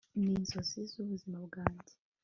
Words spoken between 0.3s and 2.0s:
inzozi z'ubuzima bwanjye